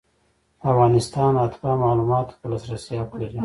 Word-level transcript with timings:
د 0.59 0.61
افغانستان 0.71 1.31
اتباع 1.45 1.75
معلوماتو 1.83 2.37
ته 2.39 2.45
د 2.49 2.49
لاسرسي 2.51 2.93
حق 3.01 3.11
لري. 3.21 3.39